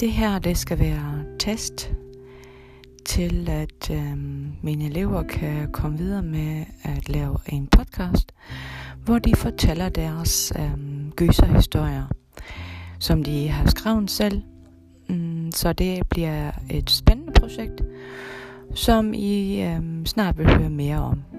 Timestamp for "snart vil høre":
20.04-20.70